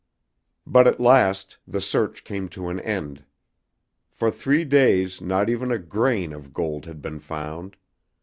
But 0.65 0.87
at 0.87 0.99
last 0.99 1.59
the 1.67 1.79
search 1.79 2.23
came 2.23 2.49
to 2.49 2.69
an 2.69 2.79
end. 2.79 3.23
For 4.09 4.31
three 4.31 4.65
days 4.65 5.21
not 5.21 5.47
even 5.47 5.69
a 5.69 5.77
grain 5.77 6.33
of 6.33 6.51
gold 6.55 6.85
had 6.85 7.03
been 7.03 7.19
found. 7.19 7.77